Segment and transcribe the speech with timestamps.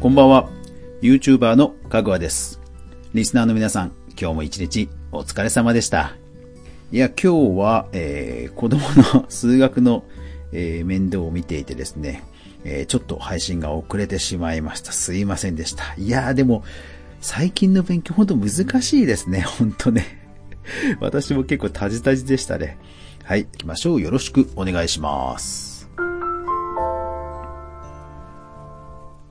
[0.00, 0.48] こんばんは。
[1.02, 2.60] YouTuber のかぐわです。
[3.14, 6.14] リスナーの皆さん、今日も一日お疲れ様でした。
[6.92, 8.80] いや、今日は、えー、子供
[9.12, 10.04] の数学の、
[10.52, 12.22] えー面倒を見ていてですね、
[12.62, 14.92] えーちょっと配信が遅れてしまいました。
[14.92, 15.82] すいませんでした。
[15.98, 16.62] いやーでも、
[17.20, 19.40] 最近の勉強ほんと難しいですね。
[19.40, 20.28] ほんとね。
[21.00, 22.78] 私も結構タジタジでしたね。
[23.24, 24.00] はい、行きましょう。
[24.00, 25.67] よろしくお願いします。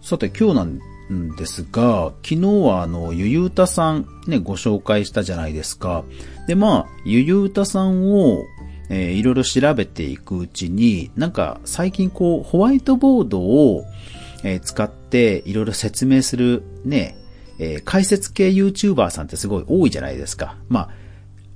[0.07, 6.05] さて今日なんですが、昨日はあの、ゆゆうたさんね、ご紹介したじゃないですか。
[6.47, 8.45] で、まあ、ゆゆうたさんを、
[8.89, 13.83] えーいろいろ調べていくうちに、なんか最近こう、ホワイトボードを、
[14.45, 17.17] えー使っていろいろ説明するね、
[17.59, 20.55] えー解説系 YouTuber さんってすごい多いじゃないですか。
[20.69, 20.89] まあ、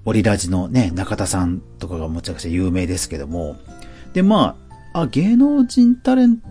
[0.04, 3.56] オリラジのね、中田さんとかがむちゃくちゃ有名ですけども。
[4.12, 6.51] で、まあ、あ、芸能人タレント、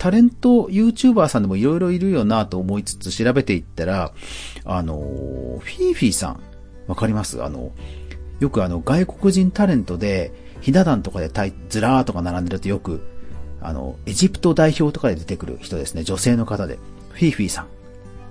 [0.00, 4.12] タレント YouTuber さんでもいろいろいるよなと思いつつ調べていったら、
[4.64, 6.40] あの、フィーフィーさん、
[6.86, 7.44] わかります？
[7.44, 7.70] あの、
[8.40, 11.28] よくあの、外国人タレントで、ひな壇とかで
[11.68, 13.02] ずらーとか並んでるとよく、
[13.60, 16.02] あの、エジプト代表とかで出てくる人ですね。
[16.02, 16.78] 女性の方で。
[17.10, 17.66] フィーフィーさん。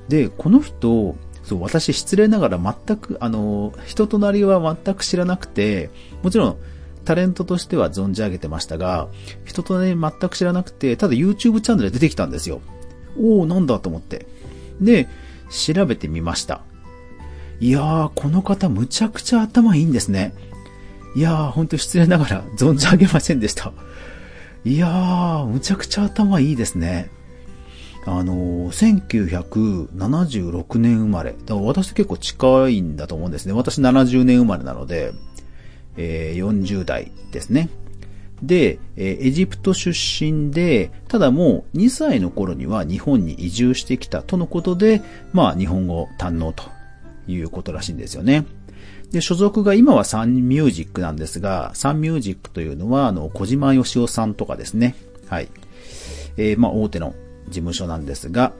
[0.10, 5.92] で、この人、そう、私失礼ながら全く、あの、人となりは全く知らなくて、
[6.24, 6.58] もちろん、
[7.06, 9.08] タレントとしては存じ上げてましたが、
[9.46, 12.62] 人となり全く知らなくて、ただ YouTube チャンネルで出てきたんですよ。
[13.18, 14.28] おー、なんだと思って。
[14.82, 15.08] で、
[15.50, 16.62] 調べてみました。
[17.60, 20.34] いやー、この方むちゃくちゃ頭いいんですね。
[21.16, 23.74] いやー、ほんと失礼ながら 存じ上げませんでした。
[24.64, 27.10] いやー、むちゃくちゃ頭いいですね。
[28.06, 29.10] あのー、
[29.90, 31.32] 1976年生まれ。
[31.32, 33.54] だから私と結構近いんだと思うんですね。
[33.54, 35.12] 私70年生まれなので、
[36.02, 37.70] えー40代ですね。
[38.42, 45.02] で、えーエジプト出身で、ただもう2歳の頃には日本に移住してきたとのことで、
[45.34, 46.64] まあ日本語堪能と
[47.28, 48.46] いうことらしいんですよね。
[49.12, 54.96] で、所属が今はサンミュージックなんですが、サンミュージックというのは、あの、小島よしおさんとかですね。
[55.28, 55.50] はい。
[56.38, 57.14] えーまあ大手の
[57.48, 58.54] 事務所なんですが、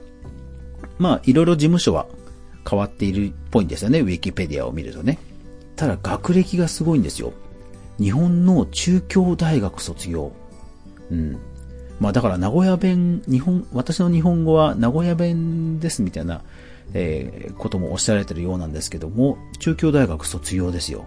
[0.98, 2.06] まあいろいろ事務所は
[2.68, 4.00] 変わっているっぽいんですよね。
[4.00, 5.18] ウィキペディアを見るとね。
[5.80, 7.32] ただ学歴がすごいんですよ。
[7.98, 10.30] 日本の中京大学卒業。
[11.10, 11.38] うん。
[11.98, 16.42] まあだから名古屋弁、日本、私の日本語は名古屋弁ですみたいな、
[16.92, 21.06] えーこともおっしゃられてるようなんですけども、中京大学卒業ですよ。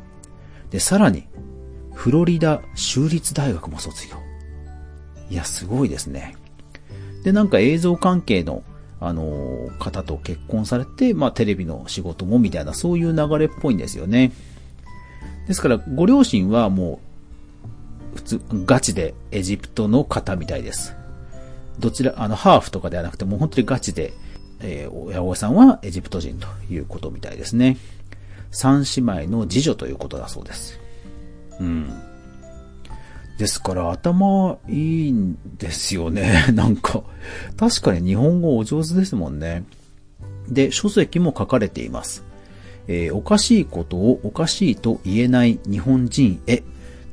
[0.72, 1.28] で、さらに、
[1.94, 4.16] フロリダ州立大学も卒業。
[5.30, 6.36] いや、すごいですね。
[7.24, 8.64] で、なんか映像関係の、
[9.00, 14.32] あのー方と結婚されて、まあテレビの仕事もみたいな、そういう流れっぽいんですよね。
[15.48, 17.00] ですから、ご両親はも
[18.14, 20.96] う、普通、ガチでエジプトの方みたいです。
[21.80, 24.14] どちら、あの、ハーフとかではなくて、もう本当にガチで、
[24.62, 27.78] えー親御さんはエジプト人ということみたいですね。
[28.52, 30.80] 三姉妹の次女ということだそうです。
[31.60, 31.90] うん。
[33.38, 36.46] ですから、頭いいんですよね。
[36.54, 37.04] なんか、
[37.58, 39.64] 確かに日本語お上手ですもんね。
[40.48, 42.24] で、書籍も書かれています。
[42.88, 46.64] えーおかしいことをおかしいと言えない日本人へ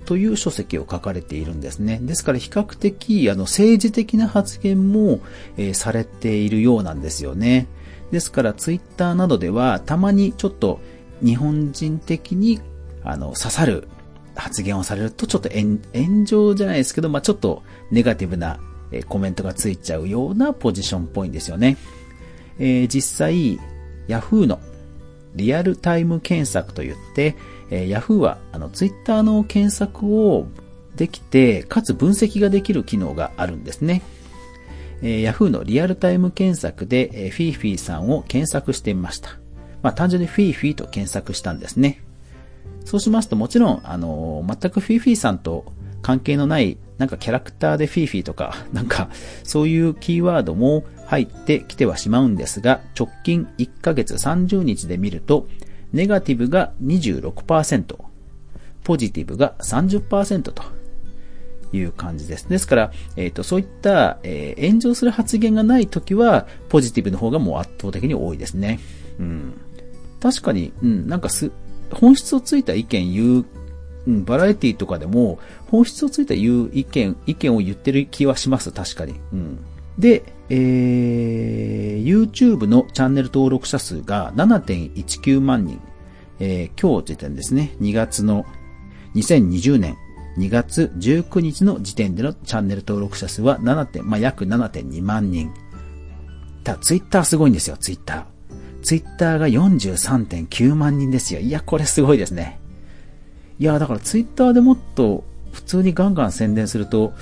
[0.05, 2.01] という書籍を書かれているんですね。
[2.03, 5.21] ですから比較的あの政治的な発言も、
[5.57, 7.67] えーされているようなんですよね。
[8.11, 10.81] ですからツイッターなどではたまにちょっと
[11.25, 12.61] 日本人的に
[13.05, 13.87] あの刺さる
[14.35, 18.59] 発言をされるとちょっと炎上じゃないですけど、まあ、ちょっとネガティブな
[19.09, 21.77] コメントがついちゃうようなポジションっぽいんですよね。
[22.59, 23.61] えー実際、
[24.09, 24.59] Yahoo の
[25.35, 27.37] リアルタイム検索といって、
[27.71, 30.47] えー Yahoo はあの Twitter の検索を
[30.97, 34.03] できて、かつ分析ができる機能があるんですね。
[35.03, 39.31] えー Yahoo のリアルタイム検索で、えーフィーフィーさんを検索してみました。
[39.83, 42.03] まあ単純にフィーフィーと検索したんですね。
[42.85, 45.73] そうしますともちろん、あのー全くフィーフィーさんと
[46.03, 49.11] 関係のない、なんかキャラクターでフィーフィーとか、 なんか
[49.45, 55.47] そういうキーワードも入ってきてはしまうんですが、直近1ヶ月30日で見ると、
[55.93, 57.97] ネガティブが26%、
[58.85, 60.63] ポジティブが30%と
[61.73, 62.49] いう感じです。
[62.49, 68.79] ですから、えっ、と、そういった、えー炎上する発言がないときは、ポジティブの方がもう圧倒的に多いですね。
[69.19, 69.53] うん。
[70.21, 71.51] 確かに、うん、なんかす、
[71.93, 73.45] 本質をついた意見言う、
[74.07, 75.39] うん、バラエティとかでも、
[75.69, 79.15] 本質をついた言う意見、意見を言ってる気はします、確かに。
[79.33, 79.59] うん。
[79.99, 85.81] で、えー、YouTube のチャンネル登録者数が7.19万人。
[86.39, 88.47] えー今日時点ですね、2月の
[89.15, 89.97] 2020年
[90.39, 95.53] 2月19日の時点でのチャンネル登録者数は7点、まあ、約7.2万人。
[96.65, 98.25] ター、ツイッターすごいんですよ、ツイッター。
[98.83, 101.41] ツイッターが43.9万人ですよ。
[101.41, 102.60] いや、これすごいですね。
[103.61, 105.23] いや、だからツイッターでもっと
[105.53, 107.13] 普通にガンガン宣伝すると、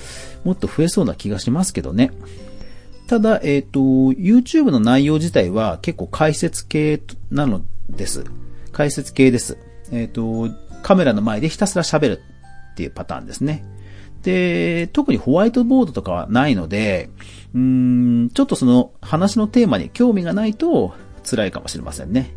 [0.44, 2.12] もっと増えそうな気がしますけどね。
[3.08, 8.24] ただ、えっ、ー、と、YouTube の内容自体は結構解説系なのです。
[8.70, 9.58] 解説系です。
[9.90, 12.22] えっ、ー、と、カメラの前でひたすら喋る
[12.72, 13.64] っていうパターンですね。
[14.22, 17.10] で、特にホワイトボードとかはないので、
[17.54, 17.60] うー
[18.26, 20.94] ん、ちょっとその話のテーマに興味がないと
[21.28, 22.34] 辛いかもしれませんね。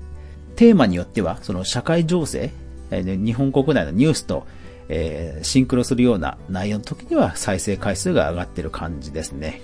[0.55, 2.51] テーマによっては、その社会情勢、
[2.91, 4.45] 日本国内のニュースと、
[4.89, 9.61] えー、シンクロするような内容の時には再生回数が上がってる感じですね。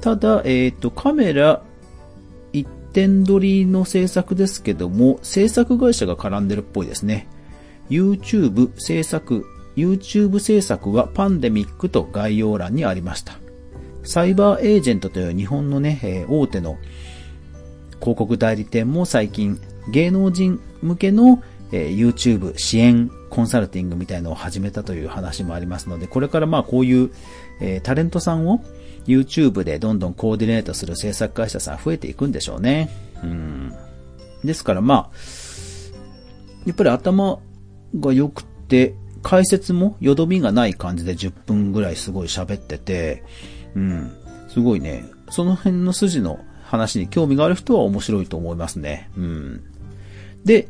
[0.00, 1.62] ただ、えっ、ー、と、カメラ
[2.52, 7.26] 一点撮りの制作ですけども、制作会社が絡んでるっぽいですね。
[7.90, 9.44] YouTube 制作、
[9.76, 13.38] YouTube 制作はパンデミックと概要欄にありました。
[14.04, 16.78] サイバーエージェントという日本のね、えー、大手の
[18.00, 19.58] 広告代理店も最近
[19.90, 21.42] 芸能人向けの、
[21.74, 27.10] えー、YouTube 支援コンサルティングみたいのを始めたという話もありますので、これからまあこういう、
[27.60, 28.62] えー、タレントさんを
[29.08, 32.90] YouTube でどんどんコーディネートする制作会社さん増えていくんでしょうね。
[33.24, 33.74] うん。
[34.44, 35.10] ですからまあ、
[36.64, 37.40] やっぱり頭
[37.98, 38.94] が良くて、
[39.24, 43.24] 解説もよどみがない感じで10分ぐらいすごい喋ってて、
[43.74, 44.12] うん。
[44.48, 49.10] すごいね、その辺の筋の話に興味がある人は面白いと思いますね。
[49.16, 49.64] うん。
[50.44, 50.68] で、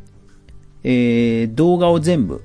[0.84, 2.42] えー、動画を全部、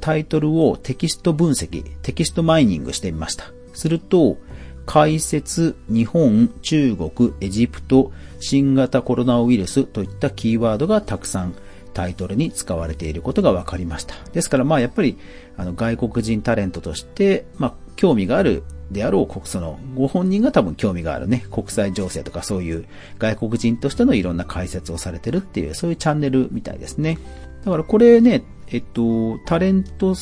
[0.00, 3.52] タイトルをテキスト分析、テキストマイニングしてみました。
[3.74, 4.38] すると、
[4.86, 11.54] 解説、日本、中国、エジプト、新型コロナウイルスといったキーワードがたくさん
[11.92, 14.14] タイトルに使われていることが分かりました。
[14.32, 15.18] ですからまあやっぱり
[15.56, 22.86] あの外国人タレントとして、まあ興味があるであろう、その、ご本人が多分興味があるね、国際情勢とかそういう
[23.18, 27.18] 外国人としてのいろんな解説をされてるっていう、そういうチャンネルみたいですね。
[27.64, 30.14] だからこれね、えっと、タレント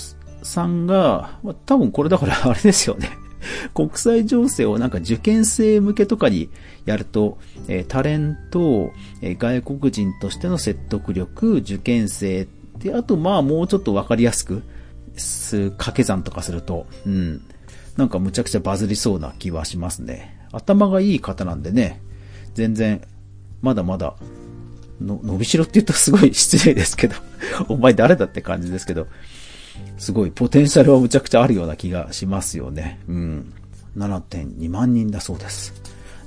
[0.43, 3.11] さんが、多分これだからあれですよね。
[3.75, 6.51] 国際情勢をなんか受験生向けとかに
[6.85, 7.39] やると、
[7.69, 8.93] えー、タレント、
[9.23, 12.49] えー、外国人としての説得力、受験生
[12.79, 14.63] で、あとまあもうちょっとわかりやすく、
[15.17, 17.43] す掛け算とかすると、うん、
[17.99, 20.39] なんかむちゃくちゃバズりそうな気はしますね。
[20.53, 22.01] 頭がいい方なんでね、
[22.55, 23.03] 全然、
[23.61, 24.15] まだまだ、
[25.01, 27.17] の、伸びしろって言うとすごい失礼ですけど
[27.69, 29.09] お前誰だって感じですけど、
[29.99, 33.01] すごいポテンシャルはむちゃくちゃあるような気がしますよね。
[33.09, 33.53] うん。
[33.97, 35.75] 7.2万人だそうです。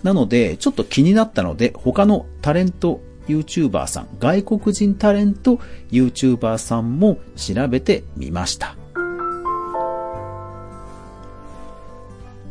[0.04, 5.58] なので、ちょっと気になったので、他のタレント YouTuber さん、外国人タレント
[5.90, 8.76] YouTuber さんも調べてみました。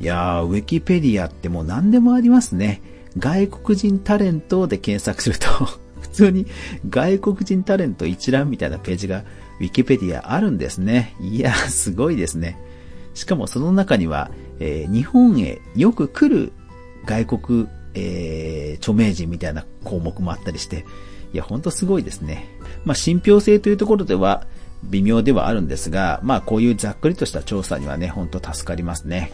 [0.00, 2.80] いやー、ウィキペディアってもう何でもありますね。
[3.18, 5.48] 外国人タレントで検索すると
[6.00, 6.46] 普通に
[6.88, 9.24] 外国人タレント一覧みたいなページが
[9.60, 11.14] ウィキペディアあるんですね。
[11.20, 12.56] いやー、すごいですね。
[13.14, 16.52] しかもその中には、えー、日本へよく来る
[17.04, 20.86] 外国、えー、著名人みたいな項目もあったりして、
[21.34, 22.46] いや、ほんとすごいですね。
[22.86, 24.46] まあ、信憑性というところでは
[24.84, 29.30] 微妙ではあるんですが、まあ、こういうざっくりとした調査にはね、ほんと助かりますね。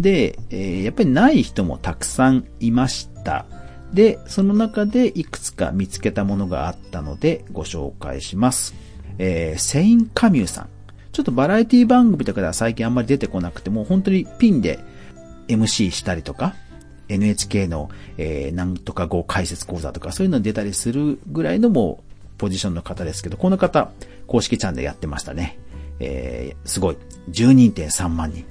[0.00, 3.46] で、えー、やっぱりない人もたくさんいました。
[3.92, 8.74] で、その中でいくつか見つけたものがあったのでご紹介します。
[9.18, 10.68] えー、セイン・カミューさん。
[11.12, 14.78] ちょっとバラエティ番組とかでは最近あんまり出てこなくても、本当にピンで
[15.48, 16.54] MC したりとか、
[17.08, 23.90] NHK の、えー、なんとか語解説講座とかそういうの出たりするぐらいのもうポジションの方ですけど、この方、
[24.26, 25.58] 公式チャンネルやってましたね。
[26.00, 26.96] えー、すごい。
[27.30, 28.44] 12.3万人。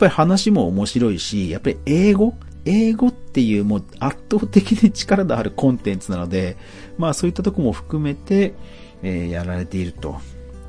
[0.00, 2.32] やっぱり話も面白いし、やっぱり英語？
[2.64, 6.56] 英語っていうもう圧倒的に力のあるコンテンツなので、
[6.96, 8.54] まあそういったとこも含めて、
[9.02, 10.16] えー、やられていると。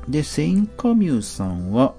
[0.06, 1.94] で、セインカミューさんは、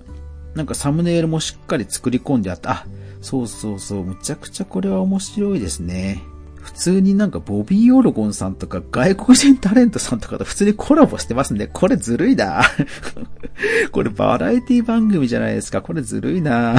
[0.54, 2.72] なんかサムネイルもしっかり作り込んであった。
[2.72, 2.86] あ、
[3.22, 6.22] そうそうそう、むちゃくちゃこれは面白いですね。
[6.64, 11.68] 普通になんかボビー・オロゴンさんとか外国人タレントさんとかと普通にコラボしてますね。
[11.68, 12.64] これずるいな。
[13.92, 15.82] これバラエティ番組じゃないですか。
[15.82, 16.76] これずるいな。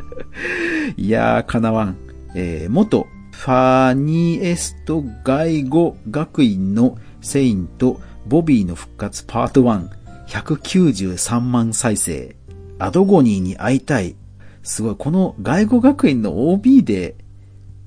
[0.96, 1.96] いやー、かなわん。
[2.34, 9.88] えー、元ファニエスト外語学院のセインとボビーの復活パート1、
[10.28, 12.34] 193万再生。
[12.78, 14.16] アドゴニーに会いたい。
[14.62, 17.16] すごい、この外語学院の OB で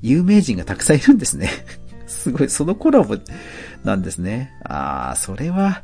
[0.01, 1.49] 有名人がたくさんいるんですね。
[2.07, 3.17] すごい、そのコラボ
[3.83, 4.53] なんですね。
[4.63, 5.83] あー、それは、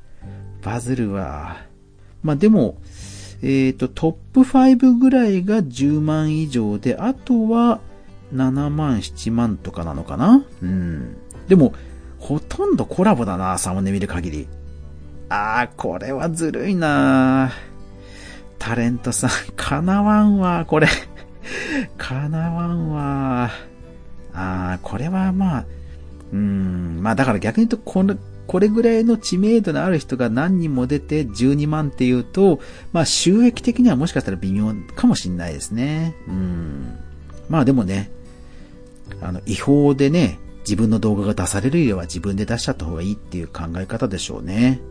[0.64, 1.58] バズるわ。
[2.24, 2.82] まあでも、
[3.42, 7.80] えっ、ー、と、トップ5ぐらいが10万以上で、あとは、
[8.34, 11.16] 7万、7万とかなのかなうん。
[11.48, 11.74] でも、
[12.20, 14.48] ほとんどコラボだな、サムネ見る限り。
[15.30, 17.52] あー、これはずるいな
[18.60, 20.88] タレントさん、かなわんわ、これ。
[21.98, 23.52] かなわんわ。
[24.38, 25.66] あー、これはまあ、
[26.32, 28.16] うん、まあだから逆に言うと、この、
[28.46, 32.60] これぐらいの知名度のある人が何人も出て12万っていうと、
[32.94, 36.16] まあ収益的にはもしかしたら微妙かもしんないですね。
[36.28, 36.98] うん。
[37.50, 38.12] まあでもね、
[39.22, 44.82] あの、違法でね、自分の動画が出されるよりは自分で出しちゃった方がいいっていう考え方でしょうね。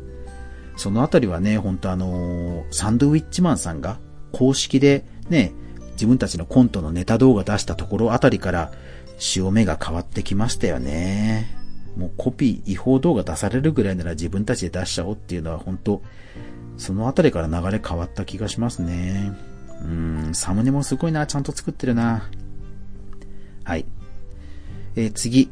[0.77, 3.99] そのあたりはね、本当あのー、サンドウィッチマンさんが
[4.33, 5.53] 公式でね、
[5.93, 8.73] 自分たちのコントのネタ動画出したところあたりから
[9.19, 11.55] 潮目が変わってきましたよね。
[11.97, 16.03] もうコピー、違法動画出されるぐらいなら自分たちで出しちゃおうっていうのは本当
[16.77, 19.33] そのあたりから流れ変わった気がしますね。
[19.83, 22.29] うん、サムネもすごいな、ちゃんと作ってるな。
[23.65, 23.87] はい。
[24.95, 25.51] えー、次、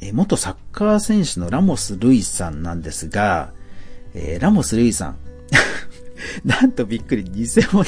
[0.00, 3.52] えー、元サッカー選手のラモス・ルイさんなんですが、
[4.14, 5.16] えー、ラモス・ルイさん。
[6.44, 7.84] なんとびっくり、偽物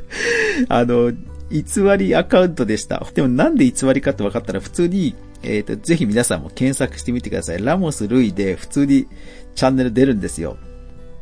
[0.68, 1.12] あの、
[1.54, 1.62] 偽
[1.96, 3.06] りアカウントでした。
[3.14, 7.62] でもなんで偽りかって分かったら普通に、えっ、ー、と、ぜひ皆さんも検索してみてください。
[7.62, 9.06] ラモス・ルイで普通に
[9.54, 10.56] チャンネル出るんですよ。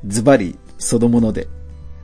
[0.06, 1.48] ズバリ、そのもので。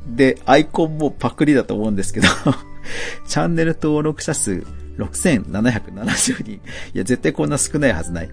[0.07, 2.29] で、アイコンもパクリだと思うんですけど
[3.27, 4.63] チャンネル登録者数
[4.99, 6.53] 6770人。
[6.53, 6.61] い
[6.93, 8.31] や、絶対こんな少ないはずない。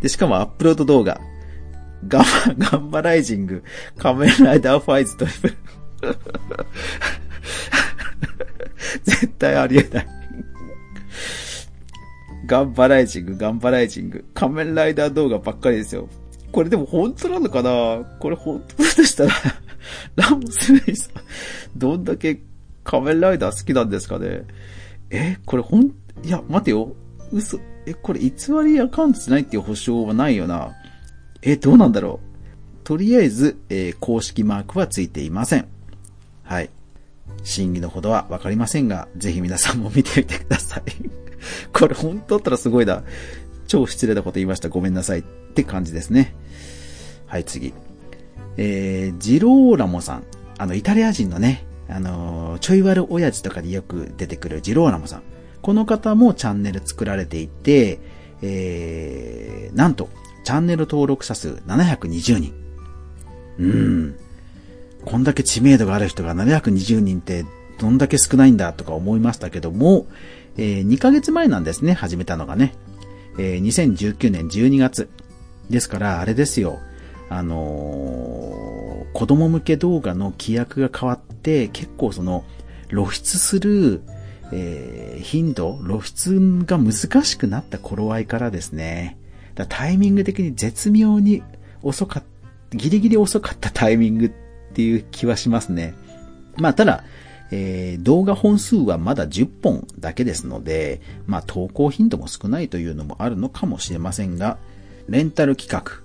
[0.00, 1.20] で、しかもアップロード動画。
[2.06, 2.24] ガン
[2.58, 3.62] バ、 ガンバライジング、
[3.98, 5.56] 仮面ライダーファイズトリプル。
[9.04, 10.06] 絶対ありえない。
[12.46, 16.08] ガンバライジング、ガンバライジング、仮面ライダー動画ばっかりですよ。
[16.50, 18.04] これでも本当なのかな？
[18.20, 19.32] これ本当だとしたら
[20.16, 21.12] ラムスレイさん、
[21.76, 22.40] どんだけ
[22.84, 24.44] 仮面ライダー好きなんですかね？
[25.10, 25.82] え、これほん、
[26.24, 26.94] いや、待てよ。
[27.32, 27.60] 嘘。
[27.84, 28.30] え、これ偽
[28.64, 30.70] りアカウントじゃないっていう保証はないよな。
[31.42, 32.28] え、どうなんだろう。
[32.84, 35.66] とりあえず、えー、公式マークはついていません。
[36.44, 36.70] はい。
[37.44, 40.82] 真偽のほどはわかりませんが、ぜひ皆さんも見てみてください。
[41.72, 43.02] これ本当だったらすごいな。
[43.66, 44.68] 超失礼なこと言いました。
[44.68, 45.20] ごめんなさい。
[45.20, 45.22] っ
[45.54, 46.34] て感じですね。
[47.26, 47.72] はい、次。
[48.56, 50.24] えー、ジローラモさん。
[50.58, 55.22] あの、イタリア人のね、あのー、ちょい悪親父とかでよく出てくるジローラモさん。
[55.62, 58.00] この方もチャンネル作られていて、
[58.42, 60.08] えー、なんと、
[60.44, 62.54] チャンネル登録者数720人。
[63.58, 64.16] うん。
[65.08, 67.46] こんだけ知名度がある人が720人って
[67.78, 70.06] どんだけ少ないんだとか思いましたけども、
[70.58, 72.74] えー、2ヶ月前なんですね、始めたのがね。
[73.38, 75.08] えー、2019年12月。
[75.70, 76.78] ですから、あれですよ。
[77.30, 82.44] あのー、子供向け動画の規約が変わって、結構その、
[82.90, 84.02] 露出する、
[84.52, 89.16] えー、頻度、露出が難しくなった頃合いからですね。
[89.70, 91.42] タイミング的に絶妙に
[91.82, 92.22] 遅かっ
[92.72, 94.34] た、ギリギリ遅かったタイミング
[94.70, 95.94] っていう気はしますね。
[96.56, 97.04] まあ、ただ、
[97.50, 104.58] えー、動画本数はまだ10本だけですので、まあ、投稿頻度も少ないというのもあるのかもしれませんが、
[105.08, 106.02] レンタル企画、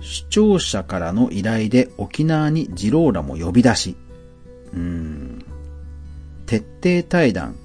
[0.00, 3.96] 視聴者からの依頼で沖縄にジローラも呼び出し、
[4.72, 5.44] うーん、
[6.46, 7.56] 徹底対談、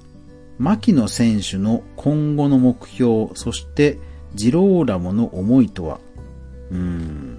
[0.58, 3.98] 牧野選手の今後の目標、そして
[4.34, 6.00] ジローラモの思いとは、
[6.70, 7.33] うーん、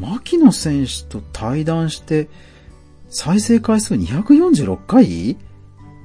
[0.00, 2.28] 牧野選手と対談して、
[3.08, 5.36] 再生回数246回？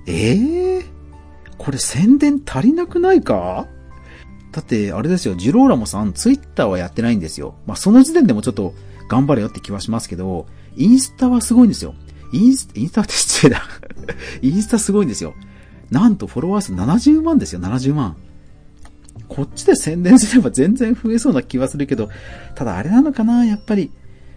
[0.08, 0.86] ええー、
[1.58, 3.68] これ宣伝足りなくないか？
[4.52, 7.56] だって、あれですよ、ジローラモさん、ツイッターはやってないんですよ。
[7.66, 8.74] まあ、その時点でもちょっと
[9.10, 10.48] 頑張れよって気はしますけど、
[10.78, 11.94] インスタはすごいんですよ。
[12.32, 13.64] インスタ、インスタって失礼だ。
[14.42, 15.34] インスタすごいんですよ。
[15.92, 18.16] なんとフォロワー数70万ですよ、70万。
[19.36, 22.10] こっちで宣伝すれば全然増えそうな気はするけど、
[22.56, 23.92] ただあれなのかな、やっぱり、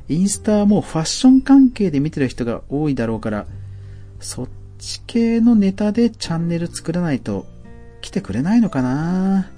[0.09, 3.47] インスタはもうファッション関係で見てる人が多いだろうから、
[4.19, 7.47] そっち系のネタでチャンネル作らないと
[8.01, 9.49] 来てくれないのかな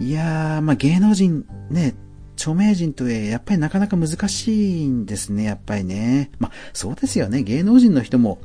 [0.00, 1.94] いやー、まあ、芸能人ね、
[2.36, 6.30] 著名人とえ、やっぱりなかなか難しいんですね、やっぱりね。
[6.38, 7.42] まあ、そうですよね。
[7.42, 8.38] 芸能人の人も、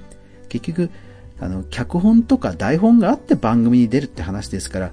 [0.48, 0.90] 結局、
[1.42, 4.92] あの、脚本とか台本があって番組に出るって話ですから、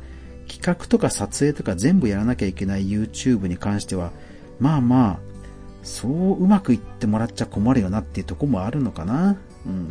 [0.51, 4.11] 企画とか撮影とか全部やらなきゃいけない YouTube に関しては、
[4.59, 5.19] まあまあ、
[5.85, 9.37] そううまくいってもらっちゃ困るよなっていうとこもあるのかな。
[9.65, 9.89] うん。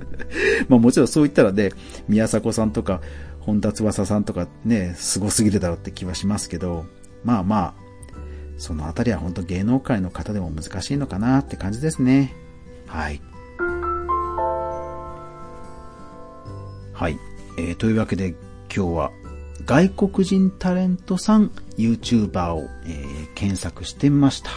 [0.68, 1.70] まあもちろんそう言ったらね、
[2.08, 3.02] 宮迫さんとか、
[3.40, 6.86] 本田翼さんとかね、凄すぎるだろうって気はしますけど、
[7.22, 7.74] まあまあ、
[8.56, 12.34] そのあたりは本当芸能界の方でも難しいのかなって感じですね。
[12.86, 13.20] はい。
[16.92, 17.18] はい。
[17.58, 18.34] えー、というわけで、
[18.74, 19.12] 今日は
[19.66, 24.50] 外国人タレントさん YouTuber を、えー、検索してみました。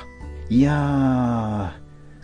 [0.50, 1.84] いやー、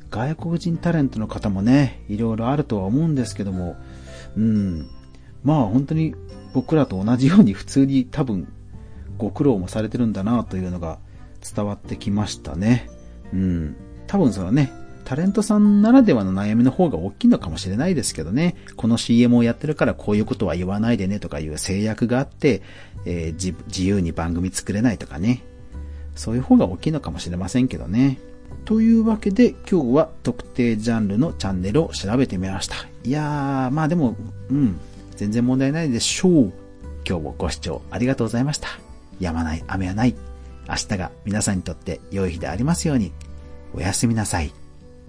[0.10, 3.76] 外国人タレントの方もね、いろいろあるとは思うんですけども、
[4.36, 4.90] うん、
[5.44, 6.16] まあ本当に
[6.54, 8.52] 僕らと同じように普通に多分
[9.18, 11.00] ご苦労もされてるんだなというのが
[11.56, 12.90] 伝わってきましたね。
[13.34, 13.76] うん。
[14.08, 14.72] 多分そのね、
[15.10, 18.56] タレントさんならではの悩みの方が大きいのかもしれないですけどね。
[18.76, 22.62] この CM をやってるからこういうことは言わないでねとかいう制約があって、
[23.06, 25.42] えー、自由に番組作れないとかね。
[26.14, 28.20] そういう方が大きいのかもしれませんけどね。
[28.66, 32.76] というわけで今日は特定ジャンルのチャンネルを調べてみました。
[33.04, 34.16] いやー、まあでも、
[34.52, 34.80] うん、
[35.16, 36.54] 全然問題ないでしょう。
[37.04, 38.68] 今日もご視聴ありがとうございました。
[39.20, 40.14] やまない雨はない。
[40.70, 43.12] 明日が皆さんにとって良い日でありますように。
[43.74, 44.59] おやすみなさい。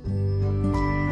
[0.07, 1.10] 嗯。